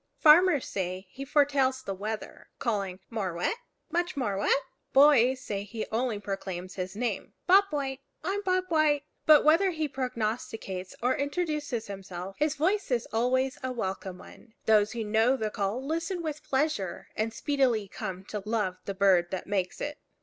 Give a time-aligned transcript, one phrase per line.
[0.17, 3.55] Farmers say he foretells the weather, calling, More wet
[3.91, 4.59] much more wet!
[4.93, 7.99] Boys say he only proclaims his name, Bob White!
[8.23, 9.03] I'm Bob White!
[9.27, 14.55] But whether he prognosticates or introduces himself, his voice is always a welcome one.
[14.65, 19.29] Those who know the call listen with pleasure, and speedily come to love the bird
[19.29, 19.99] that makes it.